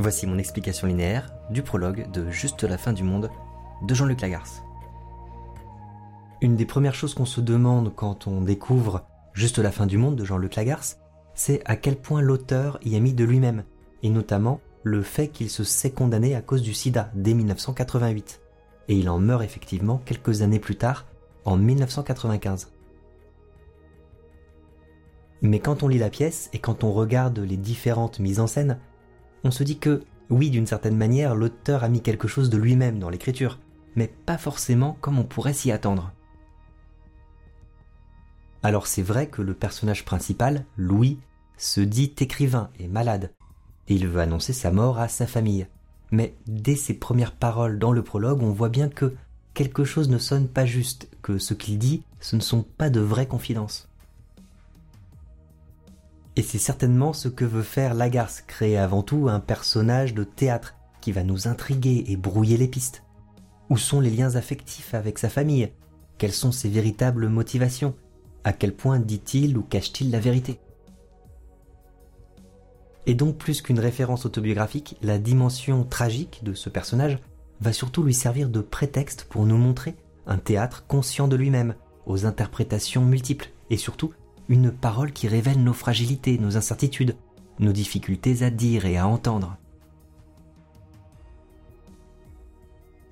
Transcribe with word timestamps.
Voici 0.00 0.26
mon 0.26 0.38
explication 0.38 0.86
linéaire 0.86 1.30
du 1.50 1.62
prologue 1.62 2.10
de 2.10 2.30
Juste 2.30 2.62
la 2.62 2.78
fin 2.78 2.94
du 2.94 3.02
monde 3.02 3.28
de 3.82 3.94
Jean-Luc 3.94 4.22
Lagarce. 4.22 4.62
Une 6.40 6.56
des 6.56 6.64
premières 6.64 6.94
choses 6.94 7.12
qu'on 7.12 7.26
se 7.26 7.42
demande 7.42 7.94
quand 7.94 8.26
on 8.26 8.40
découvre 8.40 9.04
Juste 9.34 9.58
la 9.58 9.70
fin 9.70 9.84
du 9.84 9.98
monde 9.98 10.16
de 10.16 10.24
Jean-Luc 10.24 10.56
Lagarce, 10.56 11.00
c'est 11.34 11.60
à 11.66 11.76
quel 11.76 11.96
point 11.96 12.22
l'auteur 12.22 12.78
y 12.82 12.96
a 12.96 12.98
mis 12.98 13.12
de 13.12 13.24
lui-même, 13.24 13.64
et 14.02 14.08
notamment 14.08 14.62
le 14.84 15.02
fait 15.02 15.28
qu'il 15.28 15.50
se 15.50 15.64
sait 15.64 15.90
condamné 15.90 16.34
à 16.34 16.40
cause 16.40 16.62
du 16.62 16.72
sida 16.72 17.10
dès 17.14 17.34
1988, 17.34 18.40
et 18.88 18.94
il 18.94 19.10
en 19.10 19.18
meurt 19.18 19.42
effectivement 19.42 20.00
quelques 20.06 20.40
années 20.40 20.60
plus 20.60 20.76
tard, 20.76 21.04
en 21.44 21.58
1995. 21.58 22.72
Mais 25.42 25.58
quand 25.58 25.82
on 25.82 25.88
lit 25.88 25.98
la 25.98 26.08
pièce 26.08 26.48
et 26.54 26.58
quand 26.58 26.84
on 26.84 26.92
regarde 26.92 27.38
les 27.38 27.58
différentes 27.58 28.18
mises 28.18 28.40
en 28.40 28.46
scène, 28.46 28.78
on 29.44 29.50
se 29.50 29.62
dit 29.62 29.78
que, 29.78 30.02
oui, 30.28 30.50
d'une 30.50 30.66
certaine 30.66 30.96
manière, 30.96 31.34
l'auteur 31.34 31.84
a 31.84 31.88
mis 31.88 32.02
quelque 32.02 32.28
chose 32.28 32.50
de 32.50 32.58
lui-même 32.58 32.98
dans 32.98 33.10
l'écriture, 33.10 33.58
mais 33.96 34.08
pas 34.08 34.38
forcément 34.38 34.96
comme 35.00 35.18
on 35.18 35.24
pourrait 35.24 35.52
s'y 35.52 35.72
attendre. 35.72 36.12
Alors 38.62 38.86
c'est 38.86 39.02
vrai 39.02 39.28
que 39.28 39.42
le 39.42 39.54
personnage 39.54 40.04
principal, 40.04 40.64
Louis, 40.76 41.18
se 41.56 41.80
dit 41.80 42.14
écrivain 42.18 42.70
et 42.78 42.88
malade, 42.88 43.32
et 43.88 43.94
il 43.94 44.06
veut 44.06 44.20
annoncer 44.20 44.52
sa 44.52 44.70
mort 44.70 44.98
à 44.98 45.08
sa 45.08 45.26
famille. 45.26 45.66
Mais 46.10 46.34
dès 46.46 46.76
ses 46.76 46.94
premières 46.94 47.34
paroles 47.34 47.78
dans 47.78 47.92
le 47.92 48.02
prologue, 48.02 48.42
on 48.42 48.52
voit 48.52 48.68
bien 48.68 48.88
que 48.88 49.14
quelque 49.54 49.84
chose 49.84 50.08
ne 50.08 50.18
sonne 50.18 50.48
pas 50.48 50.66
juste, 50.66 51.08
que 51.22 51.38
ce 51.38 51.54
qu'il 51.54 51.78
dit, 51.78 52.02
ce 52.20 52.36
ne 52.36 52.40
sont 52.40 52.62
pas 52.62 52.90
de 52.90 53.00
vraies 53.00 53.26
confidences. 53.26 53.89
Et 56.36 56.42
c'est 56.42 56.58
certainement 56.58 57.12
ce 57.12 57.28
que 57.28 57.44
veut 57.44 57.62
faire 57.62 57.94
Lagarce, 57.94 58.42
créer 58.42 58.78
avant 58.78 59.02
tout 59.02 59.28
un 59.28 59.40
personnage 59.40 60.14
de 60.14 60.24
théâtre 60.24 60.76
qui 61.00 61.12
va 61.12 61.22
nous 61.22 61.48
intriguer 61.48 62.04
et 62.08 62.16
brouiller 62.16 62.56
les 62.56 62.68
pistes. 62.68 63.02
Où 63.68 63.76
sont 63.76 64.00
les 64.00 64.10
liens 64.10 64.36
affectifs 64.36 64.94
avec 64.94 65.18
sa 65.18 65.28
famille? 65.28 65.72
Quelles 66.18 66.32
sont 66.32 66.52
ses 66.52 66.68
véritables 66.68 67.28
motivations? 67.28 67.94
À 68.44 68.52
quel 68.52 68.74
point 68.74 68.98
dit-il 68.98 69.56
ou 69.56 69.62
cache-t-il 69.62 70.10
la 70.10 70.20
vérité? 70.20 70.60
Et 73.06 73.14
donc 73.14 73.38
plus 73.38 73.62
qu'une 73.62 73.80
référence 73.80 74.26
autobiographique, 74.26 74.96
la 75.02 75.18
dimension 75.18 75.84
tragique 75.84 76.40
de 76.44 76.54
ce 76.54 76.68
personnage 76.68 77.18
va 77.60 77.72
surtout 77.72 78.02
lui 78.02 78.14
servir 78.14 78.48
de 78.48 78.60
prétexte 78.60 79.24
pour 79.24 79.46
nous 79.46 79.56
montrer 79.56 79.94
un 80.26 80.38
théâtre 80.38 80.84
conscient 80.86 81.26
de 81.26 81.36
lui-même, 81.36 81.74
aux 82.06 82.26
interprétations 82.26 83.04
multiples 83.04 83.50
et 83.70 83.76
surtout 83.76 84.12
une 84.50 84.72
parole 84.72 85.12
qui 85.12 85.28
révèle 85.28 85.62
nos 85.62 85.72
fragilités, 85.72 86.36
nos 86.36 86.56
incertitudes, 86.56 87.14
nos 87.60 87.70
difficultés 87.70 88.42
à 88.42 88.50
dire 88.50 88.84
et 88.84 88.98
à 88.98 89.06
entendre. 89.06 89.56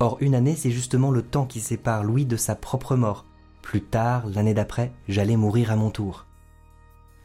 Or, 0.00 0.16
une 0.20 0.34
année, 0.34 0.56
c'est 0.56 0.72
justement 0.72 1.12
le 1.12 1.22
temps 1.22 1.46
qui 1.46 1.60
sépare 1.60 2.02
Louis 2.02 2.26
de 2.26 2.36
sa 2.36 2.56
propre 2.56 2.96
mort, 2.96 3.24
plus 3.68 3.82
tard, 3.82 4.26
l'année 4.28 4.54
d'après, 4.54 4.92
j'allais 5.08 5.36
mourir 5.36 5.70
à 5.70 5.76
mon 5.76 5.90
tour. 5.90 6.24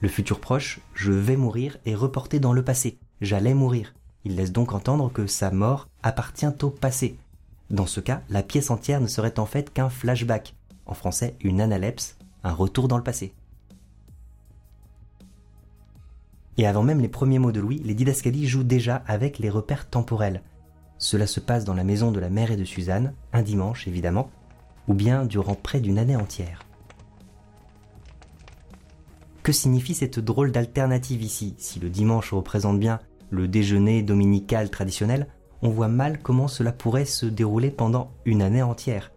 Le 0.01 0.09
futur 0.09 0.41
proche, 0.41 0.81
je 0.93 1.13
vais 1.13 1.37
mourir, 1.37 1.77
est 1.85 1.95
reporté 1.95 2.41
dans 2.41 2.51
le 2.51 2.65
passé. 2.65 2.99
J'allais 3.21 3.53
mourir. 3.53 3.93
Il 4.25 4.35
laisse 4.35 4.51
donc 4.51 4.73
entendre 4.73 5.09
que 5.09 5.25
sa 5.25 5.51
mort 5.51 5.87
appartient 6.03 6.45
au 6.61 6.69
passé. 6.69 7.17
Dans 7.69 7.85
ce 7.85 8.01
cas, 8.01 8.23
la 8.27 8.43
pièce 8.43 8.71
entière 8.71 8.99
ne 8.99 9.07
serait 9.07 9.39
en 9.39 9.45
fait 9.45 9.71
qu'un 9.71 9.87
flashback, 9.87 10.53
en 10.85 10.93
français 10.93 11.37
une 11.39 11.61
analepse, 11.61 12.17
un 12.43 12.51
retour 12.51 12.89
dans 12.89 12.97
le 12.97 13.03
passé. 13.03 13.33
Et 16.57 16.67
avant 16.67 16.83
même 16.83 16.99
les 16.99 17.07
premiers 17.07 17.39
mots 17.39 17.53
de 17.53 17.61
Louis, 17.61 17.81
les 17.85 17.95
didascalies 17.95 18.47
jouent 18.47 18.63
déjà 18.63 19.01
avec 19.07 19.39
les 19.39 19.49
repères 19.49 19.89
temporels. 19.89 20.41
Cela 20.97 21.25
se 21.25 21.39
passe 21.39 21.63
dans 21.63 21.73
la 21.73 21.85
maison 21.85 22.11
de 22.11 22.19
la 22.19 22.29
mère 22.29 22.51
et 22.51 22.57
de 22.57 22.65
Suzanne, 22.65 23.13
un 23.31 23.43
dimanche 23.43 23.87
évidemment, 23.87 24.29
ou 24.87 24.93
bien 24.93 25.25
durant 25.25 25.55
près 25.55 25.79
d'une 25.79 25.97
année 25.97 26.15
entière. 26.15 26.63
Que 29.43 29.51
signifie 29.51 29.93
cette 29.93 30.19
drôle 30.19 30.51
d'alternative 30.51 31.21
ici 31.21 31.55
Si 31.57 31.79
le 31.79 31.89
dimanche 31.89 32.31
représente 32.31 32.79
bien 32.79 32.99
le 33.29 33.47
déjeuner 33.47 34.01
dominical 34.01 34.69
traditionnel, 34.69 35.27
on 35.61 35.69
voit 35.69 35.87
mal 35.87 36.21
comment 36.21 36.47
cela 36.47 36.71
pourrait 36.71 37.05
se 37.05 37.25
dérouler 37.25 37.71
pendant 37.71 38.11
une 38.25 38.41
année 38.41 38.61
entière, 38.61 39.11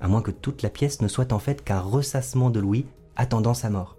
à 0.00 0.08
moins 0.08 0.22
que 0.22 0.30
toute 0.30 0.62
la 0.62 0.70
pièce 0.70 1.00
ne 1.00 1.08
soit 1.08 1.32
en 1.32 1.38
fait 1.38 1.64
qu'un 1.64 1.80
ressassement 1.80 2.50
de 2.50 2.60
Louis 2.60 2.86
attendant 3.16 3.54
sa 3.54 3.70
mort. 3.70 3.96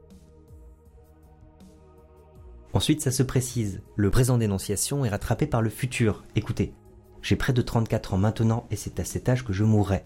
Ensuite, 2.74 3.02
ça 3.02 3.12
se 3.12 3.24
précise, 3.24 3.82
le 3.96 4.10
présent 4.10 4.38
d'énonciation 4.38 5.06
est 5.06 5.10
rattrapé 5.10 5.48
par 5.48 5.62
le 5.62 5.70
futur. 5.70 6.24
Écoutez, 6.36 6.74
j'ai 7.22 7.36
près 7.36 7.54
de 7.54 7.62
34 7.62 8.16
ans 8.16 8.18
maintenant 8.18 8.66
et 8.72 8.76
c'est 8.76 9.00
à 9.00 9.06
cet 9.06 9.30
âge 9.30 9.44
que 9.44 9.54
je 9.54 9.64
mourrai 9.64 10.06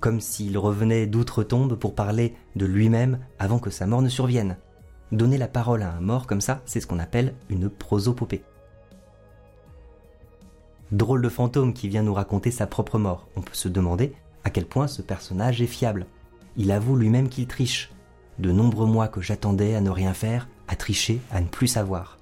comme 0.00 0.20
s'il 0.20 0.58
revenait 0.58 1.06
d'outre-tombe 1.06 1.76
pour 1.76 1.94
parler 1.94 2.34
de 2.56 2.66
lui-même 2.66 3.18
avant 3.38 3.58
que 3.58 3.70
sa 3.70 3.86
mort 3.86 4.02
ne 4.02 4.08
survienne. 4.08 4.56
Donner 5.12 5.38
la 5.38 5.48
parole 5.48 5.82
à 5.82 5.92
un 5.92 6.00
mort 6.00 6.26
comme 6.26 6.40
ça, 6.40 6.62
c'est 6.66 6.80
ce 6.80 6.86
qu'on 6.86 6.98
appelle 6.98 7.34
une 7.48 7.68
prosopopée. 7.68 8.42
Drôle 10.92 11.22
de 11.22 11.28
fantôme 11.28 11.72
qui 11.72 11.88
vient 11.88 12.02
nous 12.02 12.14
raconter 12.14 12.50
sa 12.50 12.66
propre 12.66 12.98
mort. 12.98 13.28
On 13.36 13.40
peut 13.42 13.54
se 13.54 13.68
demander 13.68 14.12
à 14.44 14.50
quel 14.50 14.66
point 14.66 14.86
ce 14.86 15.02
personnage 15.02 15.62
est 15.62 15.66
fiable. 15.66 16.06
Il 16.56 16.70
avoue 16.70 16.96
lui-même 16.96 17.28
qu'il 17.28 17.46
triche. 17.46 17.90
De 18.38 18.52
nombreux 18.52 18.86
mois 18.86 19.08
que 19.08 19.20
j'attendais 19.20 19.74
à 19.74 19.80
ne 19.80 19.90
rien 19.90 20.14
faire, 20.14 20.48
à 20.68 20.76
tricher, 20.76 21.20
à 21.30 21.40
ne 21.40 21.46
plus 21.46 21.68
savoir. 21.68 22.18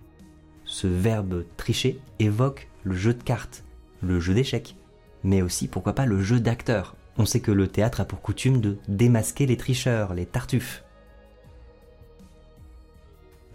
Ce 0.64 0.86
verbe 0.86 1.44
tricher 1.56 2.00
évoque 2.18 2.68
le 2.84 2.94
jeu 2.94 3.14
de 3.14 3.22
cartes, 3.22 3.64
le 4.00 4.20
jeu 4.20 4.34
d'échecs, 4.34 4.76
mais 5.24 5.42
aussi 5.42 5.68
pourquoi 5.68 5.94
pas 5.94 6.06
le 6.06 6.22
jeu 6.22 6.40
d'acteur, 6.40 6.96
on 7.18 7.26
sait 7.26 7.40
que 7.40 7.52
le 7.52 7.68
théâtre 7.68 8.00
a 8.00 8.04
pour 8.04 8.20
coutume 8.20 8.60
de 8.60 8.78
démasquer 8.88 9.46
les 9.46 9.56
tricheurs, 9.56 10.14
les 10.14 10.26
tartuffes. 10.26 10.84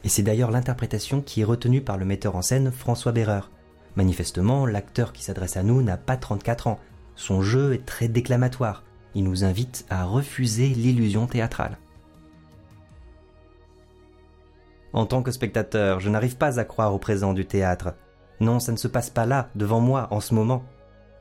Et 0.04 0.10
c'est 0.10 0.24
d'ailleurs 0.24 0.52
l'interprétation 0.52 1.22
qui 1.22 1.42
est 1.42 1.46
retenue 1.46 1.82
par 1.82 1.98
le 1.98 2.06
metteur 2.06 2.36
en 2.36 2.42
scène 2.42 2.72
François 2.72 3.12
Béreur. 3.12 3.52
Manifestement, 3.96 4.66
l'acteur 4.66 5.12
qui 5.12 5.24
s'adresse 5.24 5.58
à 5.58 5.64
nous 5.64 5.82
n'a 5.82 5.98
pas 5.98 6.18
34 6.18 6.68
ans. 6.68 6.80
Son 7.16 7.42
jeu 7.42 7.74
est 7.74 7.86
très 7.86 8.08
déclamatoire. 8.08 8.84
Il 9.16 9.24
nous 9.24 9.44
invite 9.44 9.86
à 9.90 10.06
refuser 10.06 10.68
l'illusion 10.70 11.26
théâtrale. 11.26 11.80
En 14.94 15.06
tant 15.06 15.24
que 15.24 15.32
spectateur, 15.32 16.00
je 16.00 16.10
n'arrive 16.10 16.38
pas 16.38 16.60
à 16.60 16.64
croire 16.64 16.94
au 16.94 17.00
présent 17.00 17.34
du 17.34 17.46
théâtre. 17.46 17.96
Non, 18.40 18.60
ça 18.60 18.72
ne 18.72 18.78
se 18.78 18.88
passe 18.88 19.10
pas 19.10 19.26
là, 19.26 19.50
devant 19.56 19.80
moi, 19.80 20.08
en 20.12 20.20
ce 20.20 20.36
moment. 20.36 20.64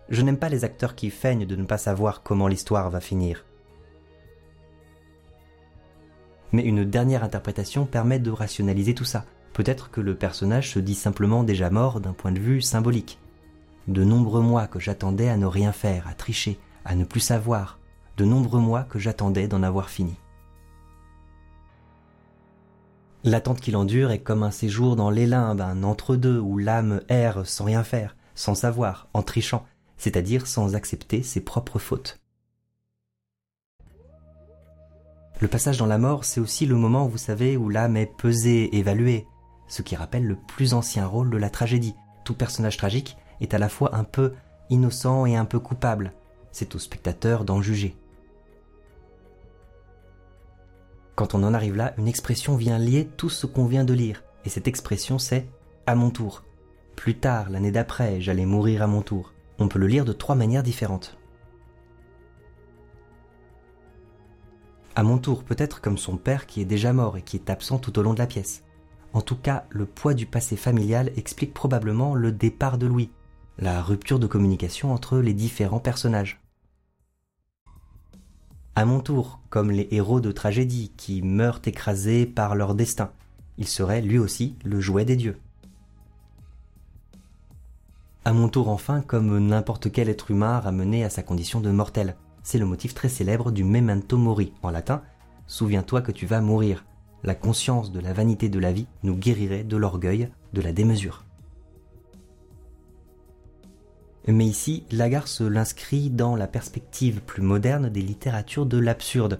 Je 0.09 0.23
n'aime 0.23 0.39
pas 0.39 0.49
les 0.49 0.65
acteurs 0.65 0.95
qui 0.95 1.11
feignent 1.11 1.47
de 1.47 1.57
ne 1.57 1.65
pas 1.65 1.79
savoir 1.79 2.23
comment 2.23 2.49
l'histoire 2.49 2.91
va 2.91 3.01
finir. 3.01 3.45
Mais 6.53 6.63
une 6.63 6.85
dernière 6.85 7.25
interprétation 7.25 7.87
permet 7.87 8.19
de 8.19 8.31
rationaliser 8.31 8.95
tout 8.95 9.05
ça. 9.05 9.25
Peut-être 9.53 9.91
que 9.91 10.01
le 10.01 10.15
personnage 10.15 10.71
se 10.71 10.79
dit 10.79 10.95
simplement 10.95 11.43
déjà 11.43 11.71
mort 11.71 12.01
d'un 12.01 12.13
point 12.13 12.33
de 12.33 12.39
vue 12.39 12.63
symbolique. 12.63 13.19
De 13.89 14.05
nombreux 14.05 14.43
mois 14.43 14.67
que 14.67 14.79
j'attendais 14.79 15.29
à 15.29 15.37
ne 15.37 15.47
rien 15.47 15.73
faire, 15.73 16.07
à 16.09 16.15
tricher, 16.15 16.59
à 16.85 16.95
ne 16.95 17.05
plus 17.05 17.21
savoir. 17.21 17.79
De 18.17 18.25
nombreux 18.25 18.61
mois 18.61 18.85
que 18.85 18.99
j'attendais 18.99 19.49
d'en 19.49 19.63
avoir 19.63 19.91
fini. 19.91 20.17
L'attente 23.25 23.61
qu'il 23.61 23.77
endure 23.77 24.13
est 24.13 24.21
comme 24.21 24.45
un 24.45 24.53
séjour 24.53 24.95
dans 24.95 25.11
les 25.11 25.27
limbes, 25.27 25.61
un 25.61 25.83
entre-deux 25.83 26.39
où 26.39 26.59
l'âme 26.59 27.01
erre 27.09 27.45
sans 27.45 27.65
rien 27.65 27.83
faire, 27.83 28.17
sans 28.37 28.55
savoir, 28.55 29.09
en 29.15 29.23
trichant, 29.23 29.67
c'est-à-dire 29.97 30.47
sans 30.47 30.75
accepter 30.75 31.23
ses 31.23 31.41
propres 31.41 31.79
fautes. 31.79 32.21
Le 35.41 35.49
passage 35.49 35.77
dans 35.77 35.87
la 35.87 35.99
mort, 35.99 36.25
c'est 36.25 36.41
aussi 36.41 36.65
le 36.65 36.77
moment, 36.77 37.07
vous 37.07 37.19
savez, 37.19 37.59
où 37.59 37.69
l'âme 37.69 37.99
est 37.99 38.07
pesée, 38.17 38.75
évaluée, 38.75 39.27
ce 39.69 39.83
qui 39.83 39.95
rappelle 39.95 40.27
le 40.27 40.37
plus 40.37 40.73
ancien 40.73 41.07
rôle 41.07 41.29
de 41.29 41.37
la 41.37 41.51
tragédie. 41.51 41.95
Tout 42.25 42.35
personnage 42.35 42.79
tragique 42.79 43.19
est 43.41 43.53
à 43.53 43.59
la 43.59 43.69
fois 43.69 43.95
un 43.95 44.05
peu 44.05 44.33
innocent 44.71 45.27
et 45.27 45.37
un 45.37 45.45
peu 45.45 45.59
coupable. 45.59 46.13
C'est 46.53 46.75
au 46.75 46.79
spectateur 46.79 47.45
d'en 47.45 47.61
juger. 47.61 47.97
Quand 51.17 51.35
on 51.35 51.43
en 51.43 51.55
arrive 51.55 51.77
là, 51.77 51.95
une 51.99 52.09
expression 52.09 52.57
vient 52.57 52.79
lier 52.79 53.09
tout 53.17 53.31
ce 53.31 53.47
qu'on 53.47 53.67
vient 53.67 53.85
de 53.85 53.95
lire. 53.95 54.23
Et 54.45 54.49
cette 54.49 54.69
expression 54.69 55.19
c'est 55.19 55.47
à 55.87 55.95
mon 55.95 56.11
tour. 56.11 56.45
Plus 56.95 57.19
tard, 57.19 57.51
l'année 57.51 57.73
d'après, 57.73 58.21
j'allais 58.21 58.47
mourir 58.47 58.83
à 58.83 58.87
mon 58.87 59.03
tour. 59.03 59.35
On 59.59 59.69
peut 59.69 59.79
le 59.79 59.87
lire 59.87 60.05
de 60.05 60.13
trois 60.13 60.35
manières 60.35 60.63
différentes. 60.63 61.17
À 64.95 65.03
mon 65.03 65.19
tour, 65.19 65.45
peut-être 65.45 65.81
comme 65.81 65.99
son 65.99 66.17
père 66.17 66.47
qui 66.47 66.61
est 66.61 66.67
déjà 66.67 66.93
mort 66.93 67.17
et 67.17 67.23
qui 67.23 67.37
est 67.37 67.51
absent 67.51 67.79
tout 67.79 67.99
au 67.99 68.03
long 68.03 68.15
de 68.15 68.19
la 68.19 68.27
pièce. 68.27 68.63
En 69.13 69.21
tout 69.21 69.37
cas, 69.37 69.65
le 69.71 69.87
poids 69.87 70.15
du 70.15 70.27
passé 70.27 70.57
familial 70.57 71.11
explique 71.17 71.55
probablement 71.55 72.15
le 72.15 72.33
départ 72.33 72.79
de 72.79 72.87
Louis, 72.87 73.11
la 73.59 73.83
rupture 73.83 74.19
de 74.19 74.27
communication 74.27 74.93
entre 74.93 75.19
les 75.19 75.35
différents 75.35 75.81
personnages. 75.81 76.41
À 78.75 78.85
mon 78.85 79.01
tour, 79.01 79.41
comme 79.49 79.71
les 79.71 79.89
héros 79.91 80.21
de 80.21 80.33
tragédie 80.33 80.93
qui 80.99 81.23
meurent 81.23 81.63
écrasés 81.65 82.27
par 82.27 82.55
leur 82.55 82.75
destin, 82.75 83.11
il 83.57 83.67
serait 83.67 84.03
lui 84.03 84.19
aussi 84.19 84.57
le 84.65 84.81
jouet 84.81 85.07
des 85.07 85.17
dieux. 85.17 85.39
À 88.27 88.33
mon 88.33 88.49
tour 88.49 88.71
enfin, 88.71 89.03
comme 89.03 89.39
n'importe 89.39 89.93
quel 89.93 90.09
être 90.09 90.33
humain 90.33 90.59
ramené 90.59 91.05
à 91.05 91.11
sa 91.11 91.23
condition 91.23 91.61
de 91.61 91.71
mortel. 91.71 92.17
C'est 92.43 92.59
le 92.59 92.67
motif 92.67 92.93
très 92.93 93.09
célèbre 93.09 93.53
du 93.53 93.63
memento 93.63 94.19
mori 94.19 94.53
en 94.65 94.71
latin. 94.71 95.03
Souviens-toi 95.47 96.03
que 96.03 96.11
tu 96.11 96.27
vas 96.27 96.41
mourir. 96.41 96.85
La 97.23 97.37
conscience 97.37 97.93
de 97.93 98.01
la 98.01 98.13
vanité 98.13 98.49
de 98.49 98.59
la 98.59 98.73
vie 98.73 98.89
nous 99.05 99.15
guérirait 99.15 99.63
de 99.63 99.77
l'orgueil, 99.77 100.29
de 100.55 100.61
la 100.61 100.73
démesure. 100.73 101.25
Mais 104.27 104.47
ici, 104.47 104.83
Lagarce 104.91 105.41
l'inscrit 105.41 106.11
dans 106.11 106.35
la 106.35 106.49
perspective 106.49 107.21
plus 107.21 107.43
moderne 107.43 107.91
des 107.91 108.03
littératures 108.03 108.67
de 108.67 108.79
l'absurde. 108.79 109.39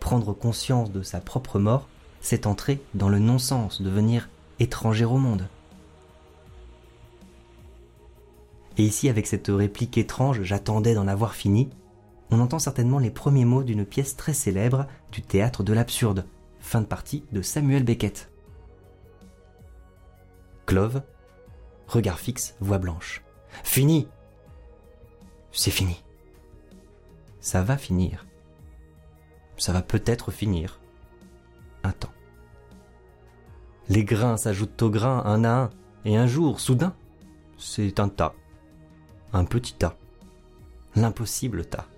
Prendre 0.00 0.32
conscience 0.32 0.90
de 0.90 1.02
sa 1.02 1.20
propre 1.20 1.60
mort, 1.60 1.86
c'est 2.20 2.48
entrer 2.48 2.82
dans 2.94 3.08
le 3.08 3.20
non-sens, 3.20 3.80
devenir 3.80 4.28
étranger 4.58 5.04
au 5.04 5.18
monde. 5.18 5.46
Et 8.76 8.84
ici, 8.84 9.08
avec 9.08 9.26
cette 9.26 9.48
réplique 9.48 9.98
étrange, 9.98 10.42
j'attendais 10.42 10.94
d'en 10.94 11.08
avoir 11.08 11.34
fini, 11.34 11.70
on 12.30 12.40
entend 12.40 12.58
certainement 12.58 12.98
les 12.98 13.10
premiers 13.10 13.44
mots 13.44 13.62
d'une 13.62 13.84
pièce 13.84 14.16
très 14.16 14.34
célèbre 14.34 14.86
du 15.12 15.22
théâtre 15.22 15.62
de 15.62 15.72
l'absurde, 15.72 16.26
fin 16.58 16.80
de 16.80 16.86
partie 16.86 17.24
de 17.32 17.42
Samuel 17.42 17.84
Beckett. 17.84 18.30
Clove, 20.66 21.02
regard 21.86 22.18
fixe, 22.18 22.56
voix 22.60 22.78
blanche. 22.78 23.22
Fini 23.62 24.08
c'est 25.54 25.70
fini. 25.70 26.02
Ça 27.40 27.62
va 27.62 27.78
finir. 27.78 28.26
Ça 29.56 29.72
va 29.72 29.82
peut-être 29.82 30.32
finir. 30.32 30.80
Un 31.84 31.92
temps. 31.92 32.12
Les 33.88 34.04
grains 34.04 34.36
s'ajoutent 34.36 34.82
aux 34.82 34.90
grains 34.90 35.22
un 35.24 35.44
à 35.44 35.62
un, 35.62 35.70
et 36.04 36.16
un 36.16 36.26
jour, 36.26 36.58
soudain, 36.58 36.94
c'est 37.56 38.00
un 38.00 38.08
tas. 38.08 38.34
Un 39.36 39.44
petit 39.44 39.74
tas. 39.74 39.96
L'impossible 40.94 41.64
tas. 41.64 41.88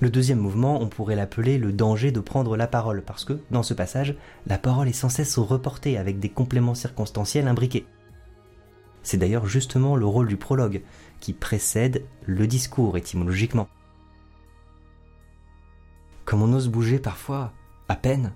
Le 0.00 0.10
deuxième 0.10 0.38
mouvement, 0.38 0.82
on 0.82 0.88
pourrait 0.88 1.16
l'appeler 1.16 1.56
le 1.56 1.72
danger 1.72 2.12
de 2.12 2.20
prendre 2.20 2.58
la 2.58 2.66
parole, 2.66 3.00
parce 3.00 3.24
que, 3.24 3.40
dans 3.50 3.62
ce 3.62 3.72
passage, 3.72 4.16
la 4.46 4.58
parole 4.58 4.88
est 4.88 4.92
sans 4.92 5.08
cesse 5.08 5.38
reportée 5.38 5.96
avec 5.96 6.18
des 6.18 6.28
compléments 6.28 6.74
circonstanciels 6.74 7.48
imbriqués. 7.48 7.86
C'est 9.02 9.16
d'ailleurs 9.16 9.46
justement 9.46 9.96
le 9.96 10.04
rôle 10.04 10.28
du 10.28 10.36
prologue, 10.36 10.82
qui 11.20 11.32
précède 11.32 12.04
le 12.26 12.46
discours 12.46 12.98
étymologiquement. 12.98 13.68
Comme 16.26 16.42
on 16.42 16.52
ose 16.52 16.68
bouger 16.68 16.98
parfois, 16.98 17.54
à 17.88 17.96
peine, 17.96 18.34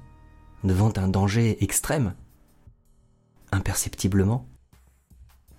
devant 0.65 0.93
un 0.97 1.09
danger 1.09 1.63
extrême, 1.63 2.15
imperceptiblement, 3.53 4.47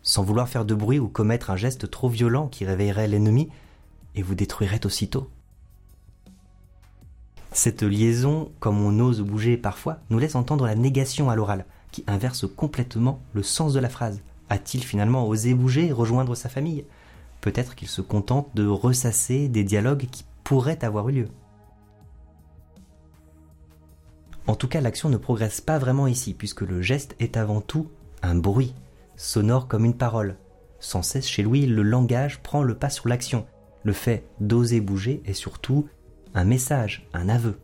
sans 0.01 0.24
vouloir 0.24 0.48
faire 0.48 0.66
de 0.66 0.75
bruit 0.75 1.00
ou 1.00 1.07
commettre 1.07 1.50
un 1.50 1.56
geste 1.56 1.90
trop 1.90 2.10
violent 2.10 2.48
qui 2.48 2.66
réveillerait 2.66 3.07
l'ennemi 3.07 3.50
et 4.16 4.22
vous 4.22 4.36
détruirait 4.36 4.86
aussitôt. 4.86 5.30
Cette 7.51 7.84
liaison, 7.84 8.51
comme 8.60 8.80
on 8.80 9.00
ose 9.00 9.22
bouger 9.22 9.57
parfois, 9.57 10.00
nous 10.10 10.19
laisse 10.19 10.36
entendre 10.36 10.66
la 10.66 10.75
négation 10.75 11.30
à 11.30 11.36
l'oral, 11.36 11.66
qui 11.92 12.04
inverse 12.07 12.45
complètement 12.48 13.22
le 13.34 13.42
sens 13.42 13.74
de 13.74 13.80
la 13.80 13.90
phrase. 13.90 14.22
A-t-il 14.50 14.84
finalement 14.84 15.28
osé 15.28 15.54
bouger 15.54 15.88
et 15.88 15.92
rejoindre 15.92 16.36
sa 16.36 16.50
famille? 16.50 16.86
Peut-être 17.42 17.75
qu'il 17.75 17.88
se 17.88 18.02
contente 18.02 18.50
de 18.54 18.68
ressasser 18.68 19.48
des 19.48 19.63
dialogues 19.63 20.07
qui 20.12 20.25
pourraient 20.44 20.84
avoir 20.84 21.10
eu 21.10 21.13
lieu. 21.13 21.28
En 24.50 24.56
tout 24.56 24.68
cas, 24.68 24.81
l'action 24.81 25.10
ne 25.10 25.18
progresse 25.18 25.62
pas 25.62 25.78
vraiment 25.78 26.07
ici, 26.07 26.34
puisque 26.34 26.62
le 26.62 26.81
geste 26.81 27.16
est 27.19 27.38
avant 27.38 27.62
tout 27.62 27.92
un 28.24 28.34
bruit, 28.34 28.74
sonore 29.16 29.68
comme 29.68 29.86
une 29.86 29.96
parole. 29.96 30.38
Sans 30.80 31.04
cesse 31.04 31.28
chez 31.28 31.44
Louis, 31.44 31.68
le 31.68 31.84
langage 31.84 32.42
prend 32.42 32.63
le 32.63 32.74
pas 32.74 32.90
sur 32.90 33.07
l'action. 33.07 33.46
Le 33.84 33.94
fait 33.94 34.28
d'oser 34.40 34.81
bouger 34.81 35.22
est 35.25 35.34
surtout 35.34 35.88
un 36.34 36.46
message, 36.46 37.07
un 37.13 37.30
aveu. 37.30 37.60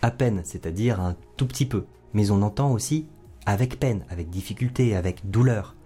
À 0.00 0.10
peine, 0.10 0.40
c'est-à-dire 0.42 0.98
un 0.98 1.14
tout 1.36 1.46
petit 1.46 1.66
peu, 1.66 1.84
mais 2.14 2.30
on 2.30 2.40
entend 2.40 2.72
aussi 2.72 3.08
avec 3.44 3.78
peine, 3.78 4.06
avec 4.08 4.30
difficulté, 4.30 4.96
avec 4.96 5.30
douleur. 5.30 5.76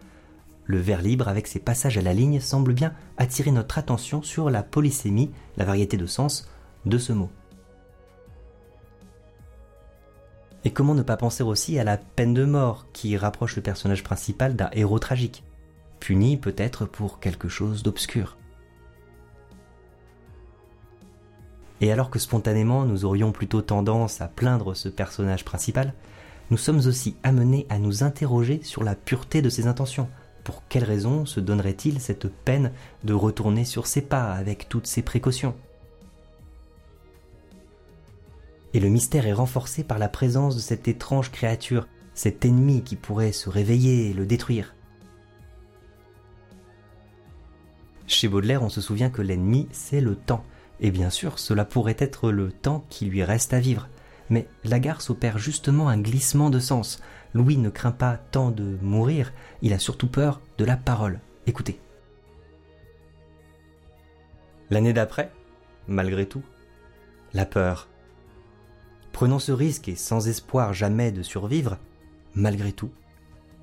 Le 0.65 0.79
vers 0.79 1.03
libre, 1.03 1.27
avec 1.27 1.49
ses 1.49 1.59
passages 1.59 1.99
à 1.99 2.03
la 2.03 2.15
ligne, 2.15 2.39
semble 2.39 2.73
bien 2.73 2.93
attirer 3.17 3.51
notre 3.51 3.79
attention 3.79 4.23
sur 4.23 4.49
la 4.49 4.63
polysémie, 4.63 5.33
la 5.57 5.65
variété 5.65 5.97
de 5.97 6.07
sens 6.07 6.49
de 6.87 6.99
ce 6.99 7.13
mot. 7.13 7.31
Et 10.65 10.71
comment 10.71 10.95
ne 10.95 11.03
pas 11.03 11.17
penser 11.17 11.43
aussi 11.43 11.79
à 11.79 11.85
la 11.85 11.99
peine 11.99 12.33
de 12.33 12.45
mort 12.45 12.87
qui 12.93 13.17
rapproche 13.17 13.57
le 13.57 13.63
personnage 13.63 14.03
principal 14.03 14.57
d'un 14.57 14.71
héros 14.73 14.99
tragique, 14.99 15.45
puni 16.01 16.37
peut-être 16.37 16.87
pour 16.87 17.21
quelque 17.21 17.49
chose 17.49 17.83
d'obscur. 17.83 18.39
Et 21.81 21.93
alors 21.93 22.09
que 22.09 22.19
spontanément 22.19 22.87
nous 22.87 23.05
aurions 23.05 23.31
plutôt 23.31 23.61
tendance 23.61 24.23
à 24.23 24.29
plaindre 24.29 24.75
ce 24.75 24.89
personnage 24.89 25.45
principal, 25.45 25.93
nous 26.51 26.57
sommes 26.57 26.87
aussi 26.87 27.17
amenés 27.23 27.67
à 27.69 27.79
nous 27.79 28.03
interroger 28.05 28.63
sur 28.63 28.85
la 28.85 28.95
pureté 28.95 29.43
de 29.43 29.51
ses 29.51 29.67
intentions. 29.67 30.09
Pour 30.45 30.63
quelle 30.69 30.85
raison 30.85 31.27
se 31.27 31.41
donnerait-il 31.41 32.01
cette 32.01 32.29
peine 32.29 32.73
de 33.03 33.15
retourner 33.15 33.65
sur 33.65 33.87
ses 33.87 34.03
pas 34.03 34.33
avec 34.33 34.69
toutes 34.69 34.87
ses 34.87 35.03
précautions? 35.03 35.55
Et 38.75 38.81
le 38.81 38.89
mystère 38.89 39.27
est 39.27 39.33
renforcé 39.33 39.85
par 39.85 39.99
la 39.99 40.09
présence 40.09 40.57
de 40.57 40.61
cette 40.61 40.89
étrange 40.89 41.31
créature, 41.31 41.87
cet 42.13 42.45
ennemi 42.45 42.83
qui 42.83 42.97
pourrait 42.97 43.33
se 43.33 43.49
réveiller 43.49 44.11
et 44.11 44.13
le 44.13 44.27
détruire. 44.27 44.75
Chez 48.07 48.29
Baudelaire, 48.29 48.63
on 48.63 48.69
se 48.69 48.81
souvient 48.81 49.11
que 49.11 49.23
l'ennemi, 49.23 49.69
c'est 49.73 50.01
le 50.01 50.17
temps, 50.17 50.45
et 50.81 50.91
bien 50.91 51.09
sûr, 51.09 51.39
cela 51.39 51.65
pourrait 51.65 51.97
être 51.99 52.31
le 52.31 52.53
temps 52.53 52.85
qui 52.91 53.07
lui 53.07 53.23
reste 53.23 53.55
à 53.55 53.61
vivre. 53.61 53.89
Mais 54.29 54.47
Lagarce 54.65 55.09
opère 55.09 55.39
justement 55.39 55.89
un 55.89 55.99
glissement 55.99 56.51
de 56.51 56.59
sens. 56.59 57.01
Louis 57.33 57.57
ne 57.57 57.71
craint 57.71 57.93
pas 57.93 58.17
tant 58.17 58.51
de 58.51 58.77
mourir, 58.83 59.33
il 59.63 59.73
a 59.73 59.79
surtout 59.79 60.09
peur 60.09 60.41
de 60.59 60.65
la 60.65 60.77
parole. 60.77 61.21
Écoutez. 61.47 61.81
L'année 64.71 64.93
d'après, 64.93 65.31
malgré 65.87 66.27
tout, 66.27 66.43
la 67.33 67.47
peur. 67.47 67.89
Prenons 69.15 69.39
ce 69.39 69.53
risque 69.53 69.89
et 69.89 69.95
sans 69.95 70.27
espoir 70.27 70.75
jamais 70.75 71.13
de 71.13 71.23
survivre, 71.23 71.79
malgré 72.35 72.73
tout, 72.73 72.91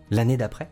l'année 0.10 0.38
d'après. 0.38 0.72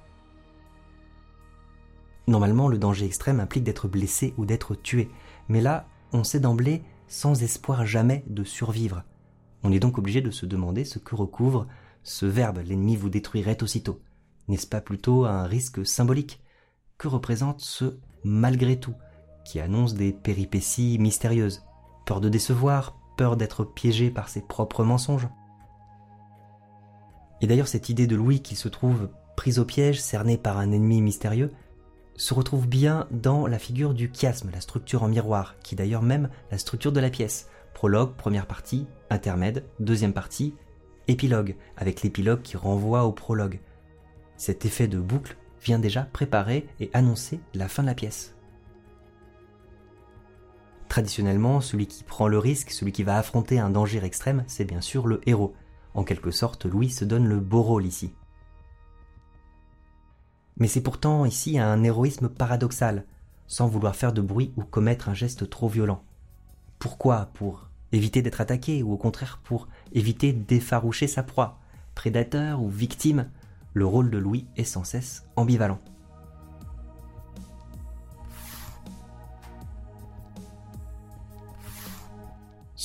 Normalement, 2.27 2.69
le 2.69 2.77
danger 2.77 3.05
extrême 3.05 3.41
implique 3.41 3.65
d'être 3.65 3.89
blessé 3.89 4.33
ou 4.37 4.45
d'être 4.45 4.75
tué, 4.75 5.09
mais 5.49 5.59
là, 5.59 5.85
on 6.13 6.23
sait 6.23 6.39
d'emblée 6.39 6.81
sans 7.09 7.43
espoir 7.43 7.85
jamais 7.85 8.23
de 8.27 8.45
survivre. 8.45 9.03
On 9.63 9.73
est 9.73 9.81
donc 9.81 9.97
obligé 9.97 10.21
de 10.21 10.31
se 10.31 10.45
demander 10.45 10.85
ce 10.85 10.97
que 10.97 11.13
recouvre 11.13 11.67
ce 12.03 12.25
verbe 12.25 12.61
l'ennemi 12.65 12.95
vous 12.95 13.09
détruirait 13.09 13.61
aussitôt. 13.61 14.01
N'est-ce 14.47 14.65
pas 14.65 14.79
plutôt 14.79 15.25
un 15.25 15.43
risque 15.43 15.85
symbolique? 15.85 16.41
Que 16.97 17.09
représente 17.09 17.59
ce 17.59 17.99
malgré 18.23 18.79
tout 18.79 18.95
qui 19.43 19.59
annonce 19.59 19.93
des 19.93 20.13
péripéties 20.13 20.97
mystérieuses? 20.99 21.65
Peur 22.05 22.21
de 22.21 22.29
décevoir, 22.29 22.98
peur 23.19 23.35
d'être 23.35 23.65
piégé 23.65 24.11
par 24.11 24.29
ses 24.29 24.39
propres 24.39 24.85
mensonges 24.85 25.27
Et 27.41 27.47
d'ailleurs 27.47 27.67
cette 27.67 27.89
idée 27.89 28.07
de 28.07 28.15
Louis 28.15 28.41
qui 28.41 28.55
se 28.55 28.69
trouve 28.69 29.09
pris 29.35 29.59
au 29.59 29.65
piège, 29.65 29.99
cerné 29.99 30.37
par 30.37 30.57
un 30.57 30.71
ennemi 30.71 31.01
mystérieux, 31.01 31.51
se 32.15 32.33
retrouve 32.33 32.65
bien 32.65 33.07
dans 33.11 33.45
la 33.45 33.59
figure 33.59 33.93
du 33.93 34.09
chiasme, 34.13 34.51
la 34.53 34.61
structure 34.61 35.03
en 35.03 35.09
miroir, 35.09 35.55
qui 35.63 35.75
d'ailleurs 35.75 36.01
même 36.01 36.29
la 36.49 36.57
structure 36.57 36.93
de 36.93 37.01
la 37.01 37.09
pièce, 37.09 37.49
Prologue, 37.73 38.15
première 38.15 38.47
partie, 38.47 38.87
intermède, 39.09 39.65
deuxième 39.81 40.13
partie, 40.13 40.55
épilogue, 41.09 41.57
avec 41.75 42.03
l'épilogue 42.03 42.41
qui 42.41 42.55
renvoie 42.55 43.03
au 43.03 43.11
prologue. 43.11 43.59
Cet 44.37 44.65
effet 44.65 44.87
de 44.87 44.97
boucle 44.97 45.35
vient 45.61 45.79
déjà 45.79 46.03
préparer 46.03 46.69
et 46.79 46.89
annoncer 46.93 47.41
la 47.53 47.67
fin 47.67 47.83
de 47.83 47.87
la 47.87 47.95
pièce. 47.95 48.38
Traditionnellement, 50.99 51.61
celui 51.61 51.87
qui 51.87 52.03
prend 52.03 52.27
le 52.27 52.39
risque, 52.39 52.71
celui 52.71 52.91
qui 52.91 53.03
va 53.03 53.17
affronter 53.17 53.57
un 53.57 53.69
danger 53.69 54.03
extrême, 54.03 54.43
c'est 54.47 54.65
bien 54.65 54.81
sûr 54.81 55.07
le 55.07 55.21
héros. 55.25 55.55
En 55.93 56.03
quelque 56.03 56.29
sorte, 56.29 56.65
Louis 56.65 56.89
se 56.89 57.05
donne 57.05 57.25
le 57.25 57.39
beau 57.39 57.61
rôle 57.61 57.85
ici. 57.85 58.13
Mais 60.57 60.67
c'est 60.67 60.81
pourtant 60.81 61.23
ici 61.23 61.57
un 61.57 61.81
héroïsme 61.85 62.27
paradoxal, 62.27 63.05
sans 63.47 63.69
vouloir 63.69 63.95
faire 63.95 64.11
de 64.11 64.19
bruit 64.19 64.51
ou 64.57 64.63
commettre 64.63 65.07
un 65.07 65.13
geste 65.13 65.49
trop 65.49 65.69
violent. 65.69 66.03
Pourquoi 66.79 67.29
Pour 67.33 67.69
éviter 67.93 68.21
d'être 68.21 68.41
attaqué 68.41 68.83
ou 68.83 68.91
au 68.91 68.97
contraire 68.97 69.39
pour 69.41 69.69
éviter 69.93 70.33
d'effaroucher 70.33 71.07
sa 71.07 71.23
proie, 71.23 71.61
prédateur 71.95 72.61
ou 72.61 72.67
victime 72.67 73.29
Le 73.73 73.85
rôle 73.85 74.11
de 74.11 74.17
Louis 74.17 74.47
est 74.57 74.65
sans 74.65 74.83
cesse 74.83 75.23
ambivalent. 75.37 75.79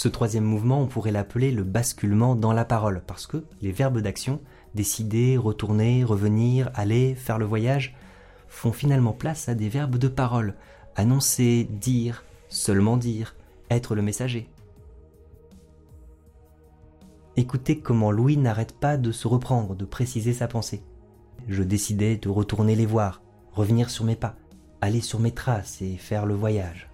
Ce 0.05 0.11
troisième 0.11 0.45
mouvement, 0.45 0.83
on 0.83 0.87
pourrait 0.87 1.13
l'appeler 1.13 1.51
le 1.51 1.63
basculement 1.63 2.35
dans 2.35 2.53
la 2.53 2.67
parole, 2.67 3.03
parce 3.07 3.27
que 3.27 3.43
les 3.63 3.73
verbes 3.73 4.01
d'action, 4.01 4.39
décider, 4.75 5.39
retourner, 5.39 6.05
revenir, 6.05 6.71
aller, 6.75 7.15
faire 7.15 7.39
le 7.39 7.47
voyage, 7.47 7.97
font 8.47 8.71
finalement 8.71 9.15
place 9.15 9.49
à 9.49 9.55
des 9.55 9.71
verbes 9.71 9.97
de 9.97 10.09
parole, 10.09 10.57
annoncer, 10.95 11.67
dire, 11.81 12.23
seulement 12.51 12.99
dire, 12.99 13.35
être 13.71 13.95
le 13.95 14.03
messager. 14.03 14.51
Écoutez 17.39 17.79
comment 17.79 18.11
Louis 18.11 18.37
n'arrête 18.37 18.79
pas 18.79 18.99
de 18.99 19.11
se 19.11 19.27
reprendre, 19.27 19.75
de 19.75 19.87
préciser 19.87 20.35
sa 20.35 20.49
pensée. 20.49 20.83
Je 21.49 21.63
décidais 21.63 22.19
de 22.19 22.29
retourner 22.29 22.77
les 22.77 22.85
voir, 22.85 23.23
revenir 23.53 23.89
sur 23.89 24.05
mes 24.05 24.17
pas, 24.17 24.37
aller 24.83 25.01
sur 25.01 25.19
mes 25.19 25.33
traces 25.33 25.81
et 25.81 25.97
faire 25.97 26.27
le 26.27 26.35
voyage. 26.35 26.91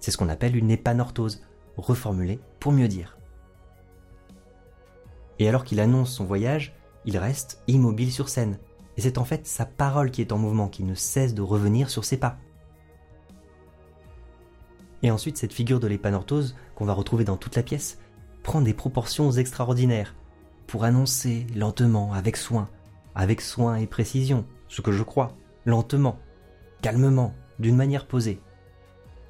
C'est 0.00 0.10
ce 0.10 0.16
qu'on 0.16 0.30
appelle 0.30 0.56
une 0.56 0.70
épanorthose, 0.70 1.42
reformulé 1.76 2.40
pour 2.60 2.72
mieux 2.72 2.88
dire. 2.88 3.18
Et 5.38 5.48
alors 5.48 5.64
qu'il 5.64 5.80
annonce 5.80 6.12
son 6.12 6.24
voyage, 6.24 6.74
il 7.04 7.18
reste 7.18 7.62
immobile 7.66 8.12
sur 8.12 8.28
scène, 8.28 8.58
et 8.96 9.00
c'est 9.00 9.18
en 9.18 9.24
fait 9.24 9.46
sa 9.46 9.64
parole 9.64 10.10
qui 10.10 10.20
est 10.20 10.32
en 10.32 10.38
mouvement, 10.38 10.68
qui 10.68 10.84
ne 10.84 10.94
cesse 10.94 11.34
de 11.34 11.42
revenir 11.42 11.90
sur 11.90 12.04
ses 12.04 12.16
pas. 12.16 12.38
Et 15.02 15.10
ensuite, 15.10 15.36
cette 15.36 15.52
figure 15.52 15.80
de 15.80 15.88
l'épanorthose, 15.88 16.54
qu'on 16.76 16.84
va 16.84 16.92
retrouver 16.92 17.24
dans 17.24 17.36
toute 17.36 17.56
la 17.56 17.62
pièce, 17.62 17.98
prend 18.42 18.60
des 18.60 18.74
proportions 18.74 19.32
extraordinaires, 19.32 20.14
pour 20.66 20.84
annoncer 20.84 21.46
lentement, 21.56 22.12
avec 22.12 22.36
soin, 22.36 22.68
avec 23.14 23.40
soin 23.40 23.76
et 23.76 23.86
précision, 23.86 24.46
ce 24.68 24.80
que 24.80 24.92
je 24.92 25.02
crois, 25.02 25.36
lentement, 25.64 26.18
calmement, 26.82 27.34
d'une 27.58 27.76
manière 27.76 28.06
posée. 28.06 28.40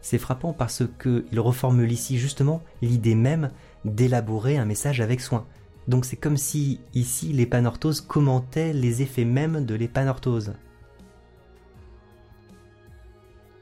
C'est 0.02 0.18
frappant 0.18 0.52
parce 0.52 0.82
qu'il 1.00 1.40
reformule 1.40 1.90
ici 1.90 2.18
justement 2.18 2.62
l'idée 2.82 3.14
même 3.14 3.50
d'élaborer 3.85 4.59
un 4.59 4.64
message 4.64 5.00
avec 5.00 5.21
soin. 5.21 5.47
Donc 5.88 6.04
c'est 6.04 6.16
comme 6.16 6.37
si 6.37 6.80
ici 6.92 7.32
l'épanorthose 7.32 8.00
commentait 8.00 8.73
les 8.73 9.00
effets 9.00 9.25
mêmes 9.25 9.64
de 9.64 9.75
l'épanorthose. 9.75 10.54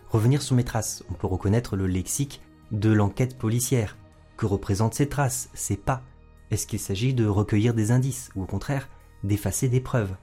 Revenir 0.08 0.42
sur 0.42 0.56
mes 0.56 0.64
traces, 0.64 1.04
on 1.10 1.14
peut 1.14 1.26
reconnaître 1.26 1.76
le 1.76 1.86
lexique 1.86 2.40
de 2.72 2.90
l'enquête 2.90 3.38
policière. 3.38 3.96
Que 4.36 4.46
représentent 4.46 4.94
ces 4.94 5.08
traces, 5.08 5.50
ces 5.54 5.76
pas? 5.76 6.02
Est-ce 6.50 6.66
qu'il 6.66 6.80
s'agit 6.80 7.14
de 7.14 7.26
recueillir 7.26 7.74
des 7.74 7.92
indices 7.92 8.30
ou 8.34 8.42
au 8.42 8.46
contraire 8.46 8.88
d'effacer 9.22 9.68
des 9.68 9.80
preuves? 9.80 10.16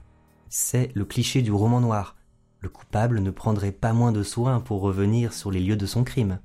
C'est 0.50 0.90
le 0.94 1.04
cliché 1.04 1.42
du 1.42 1.52
roman 1.52 1.80
noir 1.80 2.16
le 2.60 2.68
coupable 2.68 3.20
ne 3.20 3.30
prendrait 3.30 3.72
pas 3.72 3.92
moins 3.92 4.12
de 4.12 4.22
soin 4.22 4.60
pour 4.60 4.80
revenir 4.80 5.32
sur 5.32 5.50
les 5.50 5.60
lieux 5.60 5.76
de 5.76 5.86
son 5.86 6.04
crime. 6.04 6.40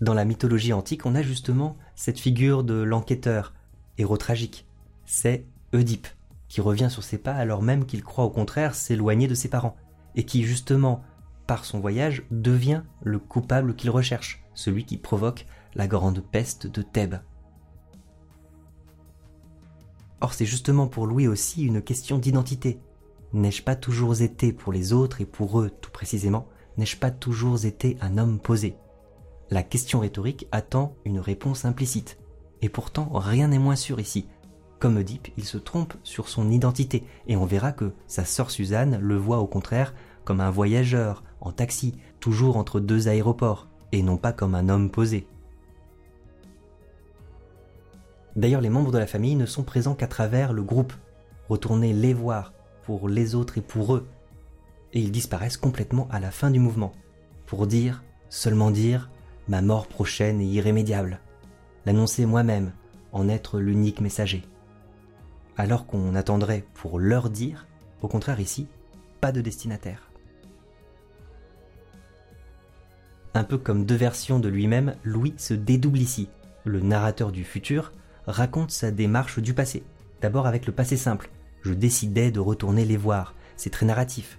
Dans 0.00 0.14
la 0.14 0.24
mythologie 0.24 0.72
antique, 0.72 1.06
on 1.06 1.14
a 1.14 1.22
justement 1.22 1.76
cette 1.94 2.20
figure 2.20 2.64
de 2.64 2.74
l'enquêteur, 2.74 3.54
héros 3.98 4.18
tragique. 4.18 4.66
C'est 5.06 5.46
Oedipe, 5.72 6.08
qui 6.48 6.60
revient 6.60 6.90
sur 6.90 7.02
ses 7.02 7.18
pas 7.18 7.34
alors 7.34 7.62
même 7.62 7.86
qu'il 7.86 8.04
croit 8.04 8.24
au 8.24 8.30
contraire 8.30 8.74
s'éloigner 8.74 9.26
de 9.26 9.34
ses 9.34 9.48
parents, 9.48 9.76
et 10.14 10.24
qui 10.24 10.44
justement, 10.44 11.02
par 11.46 11.64
son 11.64 11.80
voyage, 11.80 12.24
devient 12.30 12.82
le 13.02 13.18
coupable 13.18 13.74
qu'il 13.74 13.90
recherche, 13.90 14.44
celui 14.54 14.84
qui 14.84 14.98
provoque 14.98 15.46
la 15.74 15.86
grande 15.86 16.20
peste 16.20 16.66
de 16.66 16.82
Thèbes. 16.82 17.20
Or 20.20 20.34
c'est 20.34 20.46
justement 20.46 20.86
pour 20.86 21.06
Louis 21.06 21.28
aussi 21.28 21.64
une 21.64 21.82
question 21.82 22.18
d'identité. 22.18 22.80
N'ai-je 23.32 23.62
pas 23.62 23.76
toujours 23.76 24.20
été 24.22 24.52
pour 24.52 24.72
les 24.72 24.92
autres 24.92 25.20
et 25.20 25.26
pour 25.26 25.60
eux 25.60 25.70
tout 25.80 25.90
précisément, 25.90 26.48
n'ai-je 26.78 26.96
pas 26.96 27.10
toujours 27.10 27.64
été 27.64 27.96
un 28.00 28.18
homme 28.18 28.38
posé? 28.38 28.76
La 29.50 29.62
question 29.62 30.00
rhétorique 30.00 30.48
attend 30.52 30.94
une 31.04 31.20
réponse 31.20 31.64
implicite. 31.64 32.18
Et 32.62 32.68
pourtant 32.68 33.10
rien 33.12 33.48
n'est 33.48 33.58
moins 33.58 33.76
sûr 33.76 34.00
ici. 34.00 34.26
Comme 34.78 34.96
Oedipe, 34.96 35.28
il 35.36 35.44
se 35.44 35.58
trompe 35.58 35.94
sur 36.02 36.28
son 36.28 36.50
identité, 36.50 37.04
et 37.26 37.36
on 37.36 37.46
verra 37.46 37.72
que 37.72 37.92
sa 38.06 38.24
sœur 38.24 38.50
Suzanne 38.50 38.98
le 39.00 39.16
voit 39.16 39.38
au 39.38 39.46
contraire 39.46 39.94
comme 40.24 40.40
un 40.40 40.50
voyageur, 40.50 41.22
en 41.40 41.52
taxi, 41.52 41.94
toujours 42.18 42.56
entre 42.56 42.80
deux 42.80 43.08
aéroports, 43.08 43.68
et 43.92 44.02
non 44.02 44.16
pas 44.16 44.32
comme 44.32 44.54
un 44.54 44.68
homme 44.68 44.90
posé. 44.90 45.28
D'ailleurs, 48.36 48.60
les 48.60 48.68
membres 48.68 48.92
de 48.92 48.98
la 48.98 49.06
famille 49.06 49.34
ne 49.34 49.46
sont 49.46 49.64
présents 49.64 49.94
qu'à 49.94 50.06
travers 50.06 50.52
le 50.52 50.62
groupe. 50.62 50.92
Retournez 51.48 51.94
les 51.94 52.12
voir 52.12 52.52
pour 52.82 53.08
les 53.08 53.34
autres 53.34 53.56
et 53.56 53.62
pour 53.62 53.94
eux. 53.94 54.06
Et 54.92 55.00
ils 55.00 55.10
disparaissent 55.10 55.56
complètement 55.56 56.06
à 56.10 56.20
la 56.20 56.30
fin 56.30 56.50
du 56.50 56.60
mouvement, 56.60 56.92
pour 57.46 57.66
dire, 57.66 58.04
seulement 58.28 58.70
dire, 58.70 59.10
ma 59.48 59.62
mort 59.62 59.86
prochaine 59.86 60.40
et 60.40 60.46
irrémédiable. 60.46 61.20
L'annoncer 61.86 62.26
moi-même, 62.26 62.72
en 63.12 63.28
être 63.28 63.58
l'unique 63.58 64.00
messager. 64.00 64.44
Alors 65.56 65.86
qu'on 65.86 66.14
attendrait 66.14 66.64
pour 66.74 66.98
leur 66.98 67.30
dire, 67.30 67.66
au 68.02 68.08
contraire 68.08 68.40
ici, 68.40 68.66
pas 69.20 69.32
de 69.32 69.40
destinataire. 69.40 70.10
Un 73.32 73.44
peu 73.44 73.56
comme 73.56 73.86
deux 73.86 73.96
versions 73.96 74.38
de 74.38 74.48
lui-même, 74.48 74.96
Louis 75.04 75.34
se 75.38 75.54
dédouble 75.54 75.98
ici. 75.98 76.28
Le 76.64 76.80
narrateur 76.80 77.32
du 77.32 77.44
futur 77.44 77.92
raconte 78.26 78.70
sa 78.70 78.90
démarche 78.90 79.38
du 79.38 79.54
passé. 79.54 79.84
D'abord 80.20 80.46
avec 80.46 80.66
le 80.66 80.72
passé 80.72 80.96
simple. 80.96 81.30
Je 81.62 81.72
décidais 81.72 82.30
de 82.30 82.40
retourner 82.40 82.84
les 82.84 82.96
voir. 82.96 83.34
C'est 83.56 83.70
très 83.70 83.86
narratif. 83.86 84.38